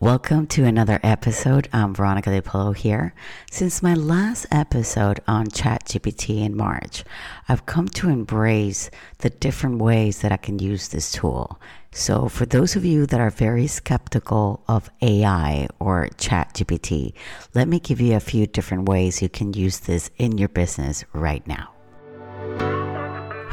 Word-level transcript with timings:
Welcome 0.00 0.46
to 0.48 0.64
another 0.64 1.00
episode. 1.02 1.68
I'm 1.72 1.92
Veronica 1.92 2.30
Di 2.30 2.40
Polo 2.40 2.70
here. 2.70 3.14
Since 3.50 3.82
my 3.82 3.94
last 3.94 4.46
episode 4.52 5.18
on 5.26 5.48
ChatGPT 5.48 6.44
in 6.44 6.56
March, 6.56 7.02
I've 7.48 7.66
come 7.66 7.88
to 7.88 8.08
embrace 8.08 8.92
the 9.18 9.30
different 9.30 9.82
ways 9.82 10.20
that 10.20 10.30
I 10.30 10.36
can 10.36 10.60
use 10.60 10.86
this 10.86 11.10
tool. 11.10 11.60
So, 11.90 12.28
for 12.28 12.46
those 12.46 12.76
of 12.76 12.84
you 12.84 13.06
that 13.06 13.18
are 13.18 13.28
very 13.28 13.66
skeptical 13.66 14.62
of 14.68 14.88
AI 15.02 15.66
or 15.80 16.10
ChatGPT, 16.10 17.14
let 17.52 17.66
me 17.66 17.80
give 17.80 18.00
you 18.00 18.14
a 18.14 18.20
few 18.20 18.46
different 18.46 18.88
ways 18.88 19.20
you 19.20 19.28
can 19.28 19.52
use 19.52 19.80
this 19.80 20.12
in 20.16 20.38
your 20.38 20.48
business 20.48 21.04
right 21.12 21.44
now. 21.44 21.72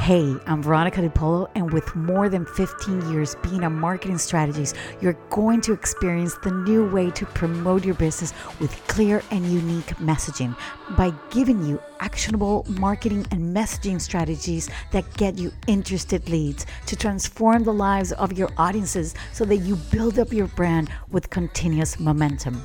Hey, 0.06 0.36
I'm 0.46 0.62
Veronica 0.62 1.02
Di 1.02 1.10
Polo, 1.10 1.50
and 1.56 1.74
with 1.74 1.96
more 1.96 2.30
than 2.30 2.46
15 2.46 3.12
years 3.12 3.34
being 3.42 3.64
a 3.64 3.72
marketing 3.72 4.20
strategist, 4.20 4.76
you're 5.02 5.18
going 5.32 5.62
to 5.62 5.74
experience 5.74 6.36
the 6.44 6.52
new 6.52 6.88
way 6.88 7.10
to 7.10 7.26
promote 7.26 7.84
your 7.84 7.96
business 7.96 8.32
with 8.60 8.72
clear 8.86 9.24
and 9.32 9.44
unique 9.48 9.88
messaging 9.98 10.56
by 10.96 11.12
giving 11.32 11.66
you 11.66 11.82
actionable 12.02 12.68
marketing 12.70 13.26
and 13.32 13.58
messaging 13.58 14.00
strategies 14.00 14.70
that 14.92 15.12
get 15.18 15.40
you 15.40 15.52
interested 15.66 16.30
leads 16.30 16.68
to 16.86 16.96
transform 16.96 17.64
the 17.64 17.74
lives 17.74 18.12
of 18.12 18.32
your 18.32 18.50
audiences 18.60 19.16
so 19.34 19.44
that 19.44 19.58
you 19.58 19.76
build 19.90 20.20
up 20.20 20.32
your 20.32 20.46
brand 20.50 20.88
with 21.10 21.32
continuous 21.32 22.00
momentum. 22.00 22.62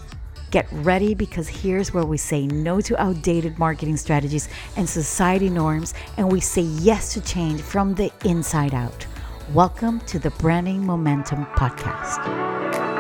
Get 0.51 0.67
ready 0.73 1.15
because 1.15 1.47
here's 1.47 1.95
where 1.95 2.05
we 2.05 2.17
say 2.17 2.49
no 2.49 2.81
to 2.81 3.01
outdated 3.01 3.57
marketing 3.57 3.97
strategies 3.97 4.49
and 4.77 4.89
society 4.89 5.49
norms, 5.49 5.95
and 6.17 6.31
we 6.31 6.41
say 6.41 6.63
yes 6.63 7.15
to 7.15 7.21
change 7.21 7.61
from 7.61 7.95
the 7.95 8.11
inside 8.25 8.75
out. 8.75 9.07
Welcome 9.55 10.01
to 10.07 10.19
the 10.19 10.31
Branding 10.31 10.85
Momentum 10.85 11.47
Podcast. 11.55 13.00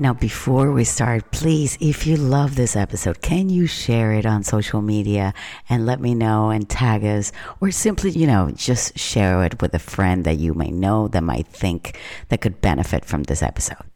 Now, 0.00 0.12
before 0.12 0.72
we 0.72 0.82
start, 0.82 1.30
please, 1.30 1.78
if 1.80 2.04
you 2.04 2.16
love 2.16 2.56
this 2.56 2.74
episode, 2.74 3.22
can 3.22 3.48
you 3.48 3.68
share 3.68 4.12
it 4.12 4.26
on 4.26 4.42
social 4.42 4.82
media 4.82 5.32
and 5.70 5.86
let 5.86 6.00
me 6.00 6.16
know 6.16 6.50
and 6.50 6.68
tag 6.68 7.04
us? 7.04 7.30
Or 7.60 7.70
simply, 7.70 8.10
you 8.10 8.26
know, 8.26 8.50
just 8.56 8.98
share 8.98 9.44
it 9.44 9.62
with 9.62 9.72
a 9.72 9.78
friend 9.78 10.24
that 10.24 10.38
you 10.38 10.52
may 10.52 10.72
know 10.72 11.06
that 11.08 11.22
might 11.22 11.46
think 11.46 11.96
that 12.28 12.40
could 12.40 12.60
benefit 12.60 13.04
from 13.04 13.22
this 13.22 13.40
episode. 13.40 13.93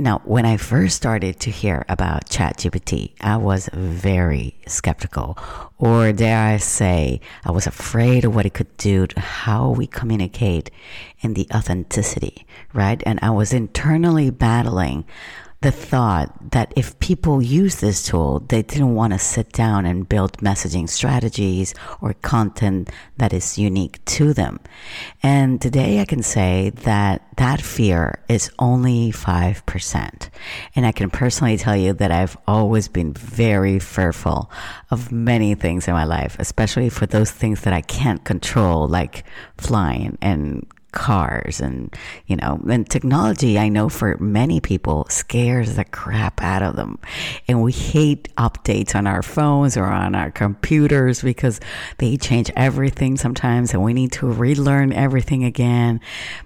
Now, 0.00 0.22
when 0.24 0.46
I 0.46 0.56
first 0.58 0.96
started 0.96 1.40
to 1.40 1.50
hear 1.50 1.84
about 1.88 2.28
ChatGPT, 2.28 3.14
I 3.20 3.36
was 3.36 3.68
very 3.72 4.54
skeptical, 4.68 5.36
or 5.76 6.12
dare 6.12 6.38
I 6.38 6.58
say, 6.58 7.20
I 7.44 7.50
was 7.50 7.66
afraid 7.66 8.24
of 8.24 8.32
what 8.32 8.46
it 8.46 8.54
could 8.54 8.76
do 8.76 9.08
to 9.08 9.18
how 9.18 9.70
we 9.70 9.88
communicate 9.88 10.70
and 11.20 11.34
the 11.34 11.48
authenticity, 11.52 12.46
right? 12.72 13.02
And 13.06 13.18
I 13.22 13.30
was 13.30 13.52
internally 13.52 14.30
battling 14.30 15.04
the 15.60 15.72
thought 15.72 16.52
that 16.52 16.72
if 16.76 16.98
people 17.00 17.42
use 17.42 17.76
this 17.76 18.06
tool, 18.06 18.38
they 18.48 18.62
didn't 18.62 18.94
want 18.94 19.12
to 19.12 19.18
sit 19.18 19.50
down 19.52 19.86
and 19.86 20.08
build 20.08 20.38
messaging 20.38 20.88
strategies 20.88 21.74
or 22.00 22.14
content 22.14 22.90
that 23.16 23.32
is 23.32 23.58
unique 23.58 24.04
to 24.04 24.32
them. 24.32 24.60
And 25.20 25.60
today 25.60 26.00
I 26.00 26.04
can 26.04 26.22
say 26.22 26.70
that 26.84 27.26
that 27.38 27.60
fear 27.60 28.20
is 28.28 28.52
only 28.60 29.10
5%. 29.10 30.28
And 30.76 30.86
I 30.86 30.92
can 30.92 31.10
personally 31.10 31.56
tell 31.56 31.76
you 31.76 31.92
that 31.94 32.12
I've 32.12 32.36
always 32.46 32.86
been 32.86 33.12
very 33.12 33.80
fearful 33.80 34.52
of 34.92 35.10
many 35.10 35.56
things 35.56 35.88
in 35.88 35.94
my 35.94 36.04
life, 36.04 36.36
especially 36.38 36.88
for 36.88 37.06
those 37.06 37.32
things 37.32 37.62
that 37.62 37.72
I 37.72 37.80
can't 37.80 38.22
control, 38.24 38.86
like 38.86 39.24
flying 39.56 40.18
and 40.22 40.64
cars 40.92 41.60
and 41.60 41.94
you 42.26 42.36
know 42.36 42.60
and 42.68 42.88
technology 42.88 43.58
i 43.58 43.68
know 43.68 43.88
for 43.88 44.16
many 44.18 44.58
people 44.60 45.06
scares 45.10 45.76
the 45.76 45.84
crap 45.84 46.40
out 46.42 46.62
of 46.62 46.76
them. 46.76 46.98
And 47.46 47.62
we 47.62 47.72
hate 47.72 48.34
updates 48.36 48.94
on 48.94 49.06
our 49.06 49.22
phones 49.22 49.76
or 49.76 49.84
on 49.84 50.14
our 50.14 50.30
computers 50.30 51.22
because 51.22 51.60
they 51.98 52.16
change 52.16 52.50
everything 52.56 53.16
sometimes 53.16 53.72
and 53.72 53.82
we 53.82 53.94
need 53.94 54.12
to 54.12 54.26
relearn 54.26 54.92
everything 54.92 55.44
again. 55.44 56.00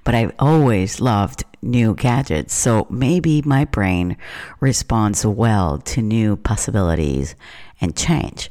But 0.04 0.14
i've 0.14 0.34
always 0.38 1.00
loved 1.00 1.44
new 1.62 1.94
gadgets. 1.94 2.54
So 2.54 2.88
maybe 2.90 3.40
my 3.42 3.64
brain 3.64 4.16
responds 4.58 5.24
well 5.24 5.78
to 5.78 6.02
new 6.02 6.36
possibilities 6.36 7.36
and 7.82 7.94
change 7.94 8.48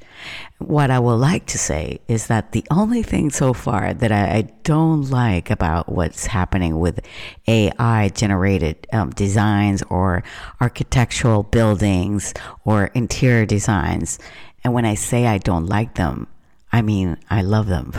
what 0.61 0.91
I 0.91 0.99
would 0.99 1.15
like 1.15 1.47
to 1.47 1.57
say 1.57 1.99
is 2.07 2.27
that 2.27 2.51
the 2.51 2.63
only 2.69 3.03
thing 3.03 3.29
so 3.31 3.53
far 3.53 3.93
that 3.93 4.11
I, 4.11 4.37
I 4.37 4.41
don't 4.63 5.09
like 5.09 5.49
about 5.49 5.89
what's 5.89 6.27
happening 6.27 6.79
with 6.79 6.99
AI 7.47 8.09
generated 8.09 8.87
um, 8.93 9.09
designs 9.11 9.83
or 9.89 10.23
architectural 10.59 11.43
buildings 11.43 12.33
or 12.63 12.85
interior 12.93 13.45
designs, 13.45 14.19
and 14.63 14.73
when 14.73 14.85
I 14.85 14.95
say 14.95 15.25
I 15.25 15.39
don't 15.39 15.65
like 15.65 15.95
them, 15.95 16.27
I 16.71 16.81
mean 16.81 17.17
I 17.29 17.41
love 17.41 17.67
them. 17.67 17.93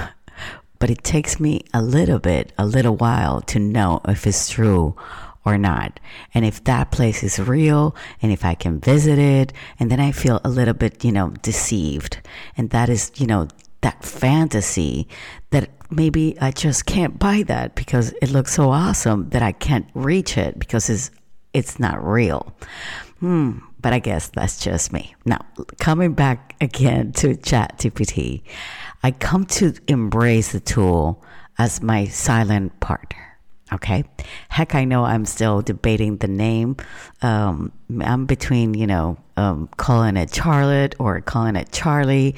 But 0.78 0.90
it 0.90 1.04
takes 1.04 1.38
me 1.38 1.64
a 1.72 1.82
little 1.82 2.18
bit, 2.18 2.52
a 2.58 2.66
little 2.66 2.96
while 2.96 3.40
to 3.42 3.58
know 3.58 4.00
if 4.06 4.26
it's 4.26 4.50
true 4.50 4.96
or 5.44 5.58
not. 5.58 6.00
And 6.34 6.44
if 6.44 6.62
that 6.64 6.90
place 6.90 7.22
is 7.22 7.38
real 7.38 7.94
and 8.20 8.32
if 8.32 8.44
I 8.44 8.54
can 8.54 8.80
visit 8.80 9.18
it, 9.18 9.52
and 9.78 9.90
then 9.90 10.00
I 10.00 10.12
feel 10.12 10.40
a 10.44 10.48
little 10.48 10.74
bit, 10.74 11.04
you 11.04 11.12
know, 11.12 11.30
deceived. 11.42 12.20
And 12.56 12.70
that 12.70 12.88
is, 12.88 13.10
you 13.16 13.26
know, 13.26 13.48
that 13.80 14.04
fantasy 14.04 15.08
that 15.50 15.68
maybe 15.90 16.38
I 16.40 16.50
just 16.50 16.86
can't 16.86 17.18
buy 17.18 17.42
that 17.44 17.74
because 17.74 18.12
it 18.22 18.30
looks 18.30 18.54
so 18.54 18.70
awesome 18.70 19.28
that 19.30 19.42
I 19.42 19.52
can't 19.52 19.88
reach 19.94 20.38
it 20.38 20.58
because 20.58 20.88
it's 20.88 21.10
it's 21.52 21.78
not 21.78 22.02
real. 22.02 22.54
Hmm, 23.20 23.58
but 23.80 23.92
I 23.92 23.98
guess 23.98 24.28
that's 24.28 24.58
just 24.58 24.92
me. 24.92 25.14
Now, 25.26 25.40
coming 25.78 26.14
back 26.14 26.56
again 26.60 27.12
to 27.14 27.34
ChatGPT, 27.34 28.42
I 29.02 29.10
come 29.10 29.44
to 29.46 29.74
embrace 29.86 30.52
the 30.52 30.60
tool 30.60 31.22
as 31.58 31.82
my 31.82 32.06
silent 32.06 32.80
partner. 32.80 33.31
Okay. 33.72 34.04
Heck, 34.48 34.74
I 34.74 34.84
know 34.84 35.04
I'm 35.04 35.24
still 35.24 35.62
debating 35.62 36.18
the 36.18 36.28
name. 36.28 36.76
Um, 37.22 37.72
I'm 38.00 38.26
between, 38.26 38.74
you 38.74 38.86
know, 38.86 39.16
um, 39.36 39.68
calling 39.76 40.16
it 40.16 40.34
Charlotte 40.34 40.94
or 40.98 41.20
calling 41.20 41.56
it 41.56 41.72
Charlie, 41.72 42.34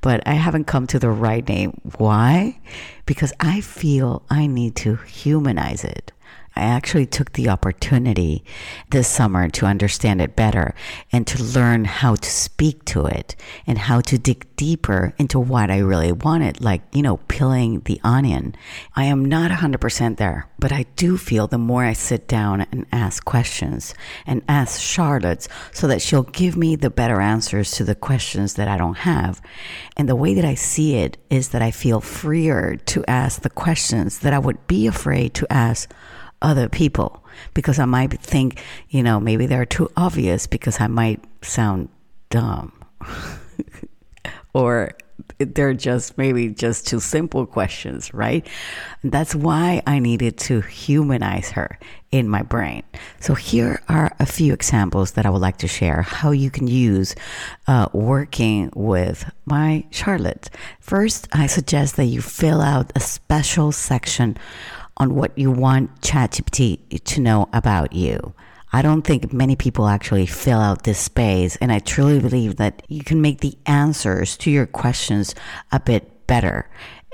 but 0.00 0.26
I 0.26 0.34
haven't 0.34 0.64
come 0.64 0.86
to 0.88 0.98
the 0.98 1.10
right 1.10 1.46
name. 1.46 1.78
Why? 1.98 2.58
Because 3.04 3.32
I 3.38 3.60
feel 3.60 4.22
I 4.30 4.46
need 4.46 4.76
to 4.76 4.96
humanize 4.96 5.84
it. 5.84 6.12
I 6.58 6.62
actually 6.64 7.06
took 7.06 7.32
the 7.32 7.48
opportunity 7.48 8.44
this 8.90 9.08
summer 9.08 9.48
to 9.50 9.66
understand 9.66 10.20
it 10.20 10.36
better 10.36 10.74
and 11.12 11.26
to 11.28 11.42
learn 11.42 11.84
how 11.84 12.16
to 12.16 12.30
speak 12.30 12.84
to 12.86 13.06
it 13.06 13.36
and 13.66 13.78
how 13.78 14.00
to 14.02 14.18
dig 14.18 14.44
deeper 14.56 15.14
into 15.18 15.38
what 15.38 15.70
I 15.70 15.78
really 15.78 16.12
wanted, 16.12 16.60
like, 16.60 16.82
you 16.92 17.02
know, 17.02 17.18
peeling 17.28 17.80
the 17.80 18.00
onion. 18.02 18.54
I 18.96 19.04
am 19.04 19.24
not 19.24 19.50
100% 19.50 20.16
there, 20.16 20.48
but 20.58 20.72
I 20.72 20.86
do 20.96 21.16
feel 21.16 21.46
the 21.46 21.58
more 21.58 21.84
I 21.84 21.92
sit 21.92 22.26
down 22.26 22.62
and 22.72 22.86
ask 22.92 23.24
questions 23.24 23.94
and 24.26 24.42
ask 24.48 24.80
Charlotte's 24.80 25.48
so 25.72 25.86
that 25.86 26.02
she'll 26.02 26.24
give 26.24 26.56
me 26.56 26.74
the 26.74 26.90
better 26.90 27.20
answers 27.20 27.70
to 27.72 27.84
the 27.84 27.94
questions 27.94 28.54
that 28.54 28.68
I 28.68 28.76
don't 28.76 28.98
have. 28.98 29.40
And 29.96 30.08
the 30.08 30.16
way 30.16 30.34
that 30.34 30.44
I 30.44 30.54
see 30.54 30.96
it 30.96 31.18
is 31.30 31.50
that 31.50 31.62
I 31.62 31.70
feel 31.70 32.00
freer 32.00 32.76
to 32.86 33.04
ask 33.06 33.42
the 33.42 33.50
questions 33.50 34.18
that 34.20 34.32
I 34.32 34.38
would 34.38 34.66
be 34.66 34.86
afraid 34.86 35.34
to 35.34 35.52
ask 35.52 35.88
other 36.42 36.68
people 36.68 37.24
because 37.54 37.78
I 37.78 37.84
might 37.84 38.20
think, 38.20 38.62
you 38.88 39.02
know, 39.02 39.20
maybe 39.20 39.46
they're 39.46 39.66
too 39.66 39.90
obvious 39.96 40.46
because 40.46 40.80
I 40.80 40.86
might 40.86 41.22
sound 41.42 41.88
dumb. 42.30 42.72
or 44.54 44.92
they're 45.38 45.74
just 45.74 46.16
maybe 46.18 46.48
just 46.48 46.86
too 46.86 47.00
simple 47.00 47.46
questions, 47.46 48.12
right? 48.14 48.46
That's 49.04 49.34
why 49.34 49.82
I 49.86 49.98
needed 49.98 50.36
to 50.38 50.60
humanize 50.62 51.50
her 51.50 51.78
in 52.10 52.28
my 52.28 52.42
brain. 52.42 52.82
So 53.20 53.34
here 53.34 53.82
are 53.88 54.14
a 54.18 54.26
few 54.26 54.52
examples 54.52 55.12
that 55.12 55.26
I 55.26 55.30
would 55.30 55.42
like 55.42 55.58
to 55.58 55.68
share 55.68 56.02
how 56.02 56.30
you 56.30 56.50
can 56.50 56.66
use 56.66 57.14
uh, 57.66 57.88
working 57.92 58.70
with 58.74 59.30
my 59.44 59.84
Charlotte. 59.90 60.50
First, 60.80 61.28
I 61.32 61.46
suggest 61.46 61.96
that 61.96 62.06
you 62.06 62.22
fill 62.22 62.60
out 62.60 62.92
a 62.96 63.00
special 63.00 63.72
section 63.72 64.36
on 64.98 65.14
what 65.14 65.36
you 65.38 65.50
want 65.50 66.00
ChatGPT 66.02 67.02
to 67.02 67.20
know 67.20 67.48
about 67.52 67.92
you. 67.92 68.34
I 68.72 68.82
don't 68.82 69.02
think 69.02 69.32
many 69.32 69.56
people 69.56 69.88
actually 69.88 70.26
fill 70.26 70.60
out 70.60 70.82
this 70.82 70.98
space, 70.98 71.56
and 71.56 71.72
I 71.72 71.78
truly 71.78 72.20
believe 72.20 72.56
that 72.56 72.82
you 72.88 73.02
can 73.02 73.22
make 73.22 73.40
the 73.40 73.56
answers 73.64 74.36
to 74.38 74.50
your 74.50 74.66
questions 74.66 75.34
a 75.72 75.80
bit 75.80 76.26
better 76.26 76.68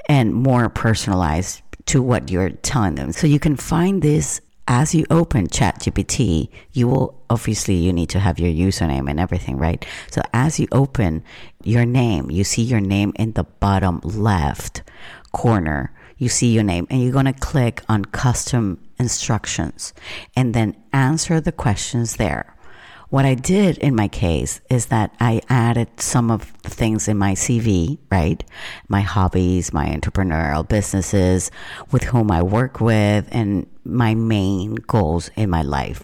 and 0.08 0.34
more 0.34 0.68
personalized 0.68 1.62
to 1.86 2.02
what 2.02 2.30
you're 2.30 2.50
telling 2.50 2.96
them. 2.96 3.12
So 3.12 3.26
you 3.26 3.38
can 3.38 3.56
find 3.56 4.02
this 4.02 4.40
as 4.66 4.94
you 4.94 5.04
open 5.10 5.46
ChatGPT, 5.46 6.48
you 6.72 6.88
will 6.88 7.22
obviously 7.28 7.74
you 7.74 7.92
need 7.92 8.08
to 8.08 8.18
have 8.18 8.38
your 8.38 8.50
username 8.50 9.10
and 9.10 9.20
everything, 9.20 9.58
right? 9.58 9.84
So 10.10 10.22
as 10.32 10.58
you 10.58 10.66
open 10.72 11.22
your 11.62 11.84
name, 11.84 12.30
you 12.30 12.44
see 12.44 12.62
your 12.62 12.80
name 12.80 13.12
in 13.16 13.32
the 13.32 13.44
bottom 13.44 14.00
left 14.02 14.82
corner 15.32 15.92
you 16.18 16.28
see 16.28 16.52
your 16.52 16.62
name 16.62 16.86
and 16.90 17.02
you're 17.02 17.12
going 17.12 17.24
to 17.24 17.32
click 17.32 17.82
on 17.88 18.04
custom 18.04 18.80
instructions 18.98 19.92
and 20.36 20.54
then 20.54 20.76
answer 20.92 21.40
the 21.40 21.52
questions 21.52 22.16
there. 22.16 22.54
What 23.10 23.24
I 23.24 23.34
did 23.34 23.78
in 23.78 23.94
my 23.94 24.08
case 24.08 24.60
is 24.68 24.86
that 24.86 25.14
I 25.20 25.40
added 25.48 26.00
some 26.00 26.32
of 26.32 26.52
the 26.62 26.70
things 26.70 27.06
in 27.06 27.16
my 27.16 27.34
CV, 27.34 27.98
right? 28.10 28.42
My 28.88 29.02
hobbies, 29.02 29.72
my 29.72 29.86
entrepreneurial 29.86 30.66
businesses, 30.66 31.50
with 31.92 32.02
whom 32.04 32.30
I 32.32 32.42
work 32.42 32.80
with, 32.80 33.28
and 33.30 33.68
my 33.84 34.14
main 34.14 34.74
goals 34.74 35.30
in 35.36 35.48
my 35.48 35.62
life, 35.62 36.02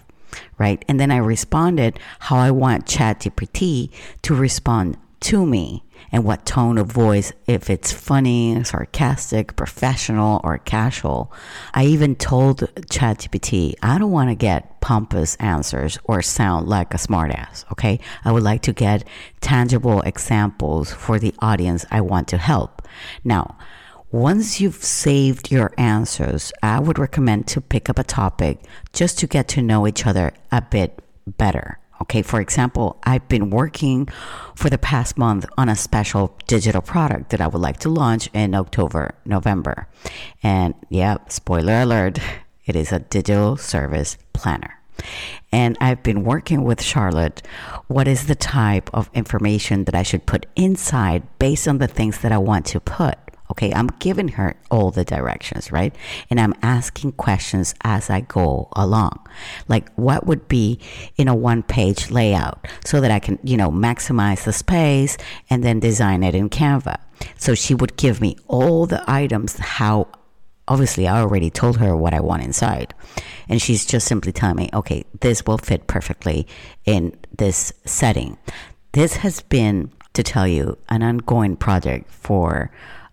right? 0.58 0.84
And 0.86 1.00
then 1.00 1.10
I 1.10 1.16
responded 1.16 1.98
how 2.20 2.36
I 2.36 2.52
want 2.52 2.86
ChatGPT 2.86 3.90
to 4.22 4.34
respond 4.34 4.96
to 5.20 5.46
me 5.46 5.84
and 6.12 6.24
what 6.24 6.46
tone 6.46 6.78
of 6.78 6.86
voice, 6.88 7.32
if 7.46 7.70
it's 7.70 7.92
funny, 7.92 8.62
sarcastic, 8.64 9.54
professional, 9.56 10.40
or 10.42 10.58
casual. 10.58 11.32
I 11.74 11.84
even 11.84 12.16
told 12.16 12.60
ChatGPT, 12.88 13.74
I 13.82 13.98
don't 13.98 14.10
want 14.10 14.30
to 14.30 14.34
get 14.34 14.80
pompous 14.80 15.36
answers 15.36 15.98
or 16.04 16.22
sound 16.22 16.68
like 16.68 16.94
a 16.94 16.98
smartass, 16.98 17.70
okay? 17.72 18.00
I 18.24 18.32
would 18.32 18.42
like 18.42 18.62
to 18.62 18.72
get 18.72 19.06
tangible 19.40 20.00
examples 20.02 20.92
for 20.92 21.18
the 21.18 21.34
audience 21.38 21.84
I 21.90 22.00
want 22.00 22.28
to 22.28 22.38
help. 22.38 22.82
Now, 23.22 23.56
once 24.10 24.60
you've 24.60 24.82
saved 24.82 25.52
your 25.52 25.72
answers, 25.78 26.52
I 26.62 26.80
would 26.80 26.98
recommend 26.98 27.46
to 27.48 27.60
pick 27.60 27.88
up 27.88 27.98
a 27.98 28.04
topic 28.04 28.64
just 28.92 29.18
to 29.20 29.28
get 29.28 29.46
to 29.48 29.62
know 29.62 29.86
each 29.86 30.06
other 30.06 30.32
a 30.50 30.60
bit 30.60 31.00
better. 31.26 31.79
Okay, 32.02 32.22
for 32.22 32.40
example, 32.40 32.98
I've 33.04 33.28
been 33.28 33.50
working 33.50 34.08
for 34.54 34.70
the 34.70 34.78
past 34.78 35.18
month 35.18 35.44
on 35.58 35.68
a 35.68 35.76
special 35.76 36.34
digital 36.46 36.80
product 36.80 37.30
that 37.30 37.40
I 37.40 37.46
would 37.46 37.60
like 37.60 37.78
to 37.80 37.88
launch 37.88 38.28
in 38.32 38.54
October, 38.54 39.14
November. 39.24 39.86
And 40.42 40.74
yeah, 40.88 41.18
spoiler 41.28 41.82
alert, 41.82 42.18
it 42.66 42.74
is 42.74 42.92
a 42.92 43.00
digital 43.00 43.56
service 43.56 44.16
planner. 44.32 44.80
And 45.52 45.76
I've 45.80 46.02
been 46.02 46.24
working 46.24 46.62
with 46.64 46.82
Charlotte. 46.82 47.42
What 47.88 48.06
is 48.06 48.26
the 48.26 48.34
type 48.34 48.90
of 48.94 49.10
information 49.14 49.84
that 49.84 49.94
I 49.94 50.02
should 50.02 50.26
put 50.26 50.46
inside 50.56 51.22
based 51.38 51.66
on 51.66 51.78
the 51.78 51.88
things 51.88 52.18
that 52.20 52.32
I 52.32 52.38
want 52.38 52.66
to 52.66 52.80
put? 52.80 53.18
Okay, 53.50 53.72
I'm 53.72 53.88
giving 53.98 54.28
her 54.28 54.54
all 54.70 54.90
the 54.90 55.04
directions, 55.04 55.72
right? 55.72 55.94
And 56.30 56.40
I'm 56.40 56.54
asking 56.62 57.12
questions 57.12 57.74
as 57.82 58.08
I 58.08 58.20
go 58.20 58.68
along. 58.72 59.26
Like, 59.66 59.92
what 59.94 60.26
would 60.26 60.46
be 60.46 60.78
in 61.16 61.26
a 61.26 61.34
one 61.34 61.62
page 61.62 62.10
layout 62.10 62.66
so 62.84 63.00
that 63.00 63.10
I 63.10 63.18
can, 63.18 63.38
you 63.42 63.56
know, 63.56 63.70
maximize 63.70 64.44
the 64.44 64.52
space 64.52 65.16
and 65.48 65.64
then 65.64 65.80
design 65.80 66.22
it 66.22 66.34
in 66.34 66.48
Canva? 66.48 66.98
So 67.36 67.54
she 67.54 67.74
would 67.74 67.96
give 67.96 68.20
me 68.20 68.36
all 68.46 68.86
the 68.86 69.02
items, 69.10 69.58
how 69.58 70.08
obviously 70.68 71.08
I 71.08 71.20
already 71.20 71.50
told 71.50 71.78
her 71.78 71.96
what 71.96 72.14
I 72.14 72.20
want 72.20 72.44
inside. 72.44 72.94
And 73.48 73.60
she's 73.60 73.84
just 73.84 74.06
simply 74.06 74.32
telling 74.32 74.56
me, 74.56 74.70
okay, 74.72 75.04
this 75.20 75.44
will 75.44 75.58
fit 75.58 75.88
perfectly 75.88 76.46
in 76.84 77.16
this 77.36 77.72
setting. 77.84 78.38
This 78.92 79.16
has 79.16 79.40
been, 79.42 79.90
to 80.14 80.22
tell 80.22 80.46
you, 80.46 80.78
an 80.88 81.02
ongoing 81.02 81.56
project 81.56 82.10
for 82.10 82.70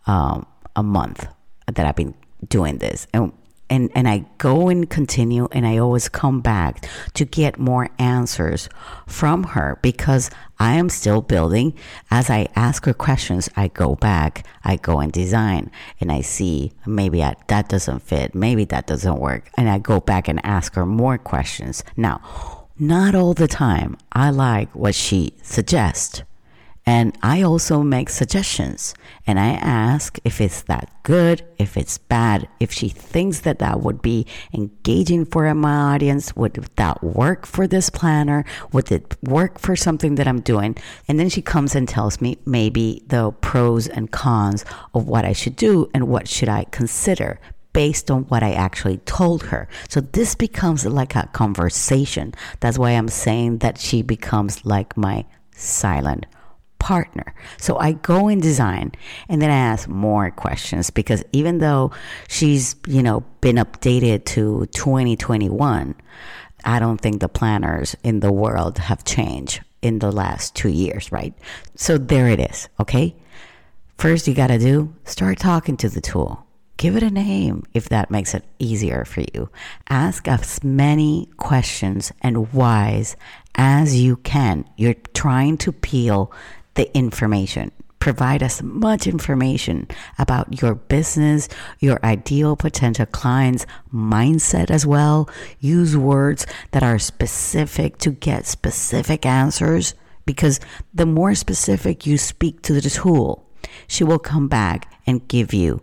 um, 0.08 0.46
a 0.76 0.84
month 0.84 1.28
that 1.68 1.86
I've 1.86 1.96
been 1.96 2.16
doing 2.48 2.78
this. 2.80 3.08
And 3.14 3.32
and 3.70 3.92
and 3.96 4.08
I 4.08 4.26
go 4.38 4.70
and 4.70 4.90
continue 4.90 5.48
and 5.52 5.68
I 5.68 5.78
always 5.78 6.08
come 6.10 6.42
back 6.42 6.88
to 7.16 7.26
get 7.26 7.60
more 7.60 7.90
answers 8.00 8.70
from 9.06 9.44
her 9.44 9.78
because 9.82 10.30
I 10.60 10.76
am 10.76 10.90
still 10.90 11.22
building. 11.22 11.74
As 12.10 12.30
I 12.30 12.48
ask 12.56 12.86
her 12.86 12.94
questions 12.94 13.50
I 13.56 13.68
go 13.68 13.96
back 13.96 14.46
I 14.64 14.78
go 14.78 15.00
and 15.00 15.12
design 15.12 15.72
and 16.00 16.12
I 16.12 16.22
see 16.22 16.72
maybe 16.86 17.24
I, 17.24 17.36
that 17.48 17.70
doesn't 17.70 18.04
fit 18.04 18.34
maybe 18.34 18.66
that 18.66 18.88
doesn't 18.88 19.20
work 19.20 19.50
and 19.58 19.70
I 19.70 19.80
go 19.80 20.00
back 20.00 20.28
and 20.28 20.40
ask 20.46 20.74
her 20.76 20.86
more 20.86 21.18
questions. 21.18 21.84
Now 21.96 22.22
not 22.80 23.16
all 23.16 23.34
the 23.34 23.48
time 23.48 23.98
I 24.12 24.30
like 24.30 24.74
what 24.76 24.96
she 24.96 25.34
suggests 25.42 26.24
and 26.88 27.18
I 27.22 27.42
also 27.42 27.84
make 27.84 28.10
suggestions 28.10 28.96
and 29.28 29.38
I 29.38 29.50
ask 29.50 30.18
if 30.24 30.40
it's 30.40 30.62
that 30.64 30.90
good, 31.04 31.46
if 31.58 31.76
it's 31.76 31.98
bad, 31.98 32.48
if 32.62 32.72
she 32.72 32.88
thinks 32.88 33.42
that 33.42 33.60
that 33.60 33.82
would 33.82 34.02
be 34.02 34.26
engaging 34.54 35.26
for 35.26 35.54
my 35.54 35.96
audience. 35.96 36.34
Would 36.38 36.54
that 36.78 37.04
work 37.04 37.46
for 37.46 37.68
this 37.68 37.90
planner? 37.90 38.46
Would 38.72 38.90
it 38.90 39.18
work 39.22 39.60
for 39.60 39.76
something 39.76 40.16
that 40.16 40.30
I'm 40.30 40.40
doing? 40.40 40.78
And 41.10 41.20
then 41.20 41.28
she 41.28 41.42
comes 41.42 41.76
and 41.76 41.90
tells 41.90 42.22
me 42.22 42.38
maybe 42.46 43.04
the 43.08 43.34
pros 43.42 43.90
and 43.90 44.10
cons 44.10 44.64
of 44.94 45.10
what 45.10 45.26
I 45.26 45.34
should 45.34 45.58
do 45.58 45.90
and 45.94 46.08
what 46.08 46.30
should 46.30 46.48
I 46.48 46.64
consider 46.72 47.42
based 47.74 48.10
on 48.10 48.24
what 48.24 48.44
I 48.44 48.54
actually 48.54 49.00
told 49.00 49.44
her. 49.44 49.68
So 49.90 50.00
this 50.00 50.36
becomes 50.36 50.86
like 50.86 51.16
a 51.18 51.28
conversation. 51.34 52.34
That's 52.62 52.80
why 52.80 52.92
I'm 52.92 53.10
saying 53.10 53.58
that 53.58 53.78
she 53.78 54.04
becomes 54.04 54.64
like 54.64 54.96
my 54.96 55.26
silent 55.52 56.28
partner. 56.80 57.34
So 57.58 57.78
I 57.78 57.94
go 57.94 58.28
in 58.28 58.40
design 58.40 58.92
and 59.30 59.42
then 59.42 59.50
I 59.50 59.56
ask 59.56 59.88
more 59.88 60.32
questions 60.32 60.90
because 60.90 61.24
even 61.32 61.60
though 61.60 61.92
she's, 62.28 62.76
you 62.88 63.04
know, 63.04 63.22
been 63.42 63.58
updated 63.58 64.26
to 64.26 64.68
2021, 64.68 65.96
I 66.66 66.80
don't 66.80 67.00
think 67.00 67.22
the 67.22 67.30
planners 67.30 67.96
in 68.04 68.20
the 68.20 68.32
world 68.32 68.78
have 68.78 69.04
changed 69.04 69.62
in 69.82 70.00
the 70.00 70.12
last 70.12 70.56
two 70.56 70.70
years, 70.70 71.12
right? 71.12 71.34
So 71.76 71.98
there 71.98 72.28
it 72.28 72.40
is, 72.40 72.68
okay? 72.80 73.16
First, 73.98 74.28
you 74.28 74.34
got 74.34 74.48
to 74.48 74.60
do 74.60 74.94
start 75.06 75.40
talking 75.40 75.78
to 75.78 75.90
the 75.90 76.02
tool. 76.02 76.46
Give 76.78 76.96
it 76.96 77.02
a 77.02 77.10
name 77.10 77.64
if 77.74 77.90
that 77.90 78.12
makes 78.12 78.36
it 78.36 78.46
easier 78.60 79.04
for 79.04 79.22
you. 79.34 79.50
Ask 79.90 80.28
as 80.28 80.64
many 80.64 81.28
questions 81.38 82.12
and 82.22 82.54
whys 82.54 83.16
as 83.56 84.00
you 84.00 84.18
can. 84.18 84.66
You're 84.78 84.94
trying 85.16 85.58
to 85.58 85.72
peel 85.72 86.32
the 86.78 86.96
information. 86.98 87.72
Provide 88.00 88.42
us 88.42 88.62
much 88.62 89.08
information 89.08 89.88
about 90.18 90.62
your 90.62 90.76
business, 90.76 91.50
your 91.80 92.00
ideal 92.06 92.56
potential 92.56 93.06
clients' 93.08 93.66
mindset 93.94 94.72
as 94.72 94.86
well. 94.86 95.30
Use 95.60 95.98
words 95.98 96.46
that 96.72 96.84
are 96.84 97.00
specific 97.00 97.98
to 97.98 98.12
get 98.12 98.46
specific 98.46 99.26
answers 99.26 99.96
because 100.26 100.62
the 100.94 101.06
more 101.06 101.36
specific 101.36 102.06
you 102.06 102.18
speak 102.18 102.62
to 102.62 102.74
the 102.74 102.90
tool, 102.90 103.50
she 103.88 104.04
will 104.04 104.20
come 104.20 104.48
back 104.48 104.94
and 105.06 105.28
give 105.28 105.54
you 105.54 105.82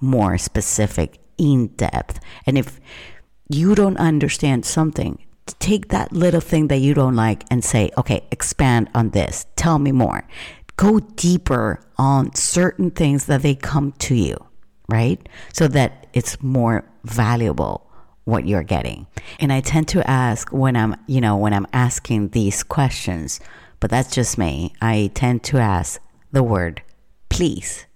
more 0.00 0.38
specific, 0.38 1.18
in 1.38 1.68
depth. 1.68 2.20
And 2.46 2.58
if 2.58 2.80
you 3.48 3.74
don't 3.74 3.96
understand 3.96 4.64
something, 4.64 5.24
take 5.58 5.88
that 5.88 6.12
little 6.12 6.40
thing 6.40 6.68
that 6.68 6.78
you 6.78 6.94
don't 6.94 7.16
like 7.16 7.44
and 7.50 7.64
say, 7.64 7.90
okay, 7.98 8.26
expand 8.30 8.88
on 8.94 9.10
this. 9.10 9.46
Tell 9.56 9.78
me 9.78 9.92
more. 9.92 10.26
Go 10.76 11.00
deeper 11.00 11.80
on 11.96 12.34
certain 12.34 12.90
things 12.90 13.26
that 13.26 13.42
they 13.42 13.54
come 13.54 13.92
to 13.92 14.14
you, 14.14 14.36
right? 14.88 15.28
So 15.52 15.68
that 15.68 16.06
it's 16.12 16.40
more 16.42 16.84
valuable 17.04 17.88
what 18.24 18.46
you're 18.46 18.62
getting. 18.62 19.06
And 19.40 19.52
I 19.52 19.60
tend 19.60 19.88
to 19.88 20.08
ask 20.08 20.52
when 20.52 20.76
I'm, 20.76 20.94
you 21.06 21.20
know, 21.20 21.36
when 21.36 21.54
I'm 21.54 21.66
asking 21.72 22.28
these 22.28 22.62
questions, 22.62 23.40
but 23.80 23.90
that's 23.90 24.14
just 24.14 24.38
me. 24.38 24.74
I 24.82 25.10
tend 25.14 25.42
to 25.44 25.58
ask 25.58 26.00
the 26.30 26.42
word 26.42 26.82
please 27.30 27.86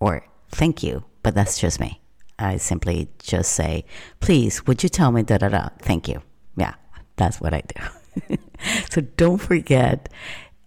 or 0.00 0.26
thank 0.50 0.82
you, 0.82 1.04
but 1.22 1.34
that's 1.34 1.58
just 1.58 1.78
me. 1.80 2.00
I 2.38 2.56
simply 2.56 3.08
just 3.18 3.52
say, 3.52 3.84
please, 4.20 4.66
would 4.66 4.82
you 4.82 4.88
tell 4.88 5.12
me 5.12 5.22
da 5.22 5.38
da 5.38 5.48
da? 5.48 5.68
Thank 5.80 6.08
you. 6.08 6.22
Yeah. 6.56 6.74
That's 7.16 7.40
what 7.40 7.54
I 7.54 7.62
do. 7.62 8.38
so 8.90 9.00
don't 9.00 9.38
forget, 9.38 10.08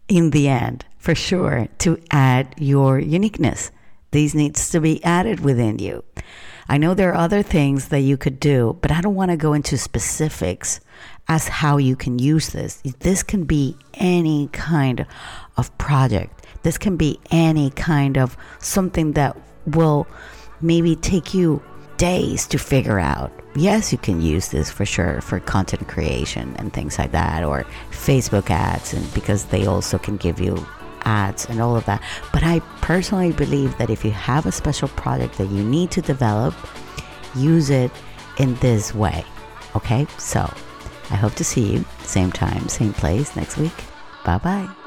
in 0.07 0.31
the 0.31 0.47
end, 0.47 0.85
for 0.97 1.15
sure, 1.15 1.67
to 1.79 1.99
add 2.11 2.55
your 2.57 2.99
uniqueness. 2.99 3.71
These 4.11 4.35
needs 4.35 4.69
to 4.71 4.81
be 4.81 5.03
added 5.03 5.39
within 5.39 5.79
you. 5.79 6.03
I 6.67 6.77
know 6.77 6.93
there 6.93 7.11
are 7.11 7.15
other 7.15 7.41
things 7.41 7.87
that 7.87 8.01
you 8.01 8.17
could 8.17 8.39
do, 8.39 8.77
but 8.81 8.91
I 8.91 9.01
don't 9.01 9.15
want 9.15 9.31
to 9.31 9.37
go 9.37 9.53
into 9.53 9.77
specifics 9.77 10.79
as 11.27 11.47
how 11.47 11.77
you 11.77 11.95
can 11.95 12.19
use 12.19 12.49
this. 12.49 12.81
This 12.99 13.23
can 13.23 13.43
be 13.43 13.75
any 13.95 14.49
kind 14.51 15.05
of 15.57 15.75
project. 15.77 16.45
This 16.63 16.77
can 16.77 16.97
be 16.97 17.19
any 17.31 17.71
kind 17.71 18.17
of 18.17 18.37
something 18.59 19.13
that 19.13 19.37
will 19.65 20.07
maybe 20.61 20.95
take 20.95 21.33
you 21.33 21.63
days 21.99 22.47
to 22.47 22.57
figure 22.57 22.99
out. 22.99 23.31
Yes, 23.55 23.91
you 23.91 23.97
can 23.97 24.21
use 24.21 24.47
this 24.47 24.71
for 24.71 24.85
sure 24.85 25.21
for 25.21 25.39
content 25.39 25.87
creation 25.87 26.55
and 26.57 26.73
things 26.73 26.97
like 26.97 27.11
that, 27.11 27.43
or 27.43 27.65
Facebook 27.91 28.49
ads, 28.49 28.93
and 28.93 29.13
because 29.13 29.45
they 29.45 29.67
also 29.67 29.97
can 29.99 30.17
give 30.17 30.39
you 30.39 30.65
ads 31.01 31.45
and 31.45 31.61
all 31.61 31.75
of 31.75 31.85
that. 31.85 32.01
But 32.31 32.43
I 32.43 32.59
personally 32.81 33.33
believe 33.33 33.77
that 33.77 33.89
if 33.89 34.03
you 34.05 34.11
have 34.11 34.45
a 34.45 34.51
special 34.51 34.87
project 34.87 35.37
that 35.37 35.49
you 35.49 35.63
need 35.63 35.91
to 35.91 36.01
develop, 36.01 36.55
use 37.35 37.69
it 37.69 37.91
in 38.37 38.55
this 38.55 38.95
way. 38.95 39.23
Okay, 39.75 40.07
so 40.17 40.51
I 41.11 41.15
hope 41.15 41.33
to 41.35 41.43
see 41.43 41.73
you 41.73 41.85
same 42.03 42.31
time, 42.31 42.69
same 42.69 42.93
place 42.93 43.35
next 43.35 43.57
week. 43.57 43.75
Bye 44.23 44.37
bye. 44.37 44.78